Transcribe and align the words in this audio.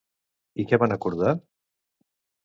I 0.61 0.63
què 0.71 0.79
van 0.83 0.95
acordar? 0.95 1.33